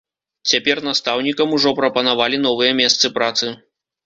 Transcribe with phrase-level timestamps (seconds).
[0.53, 3.53] Цяпер настаўнікам ужо прапанавалі новыя месцы працы.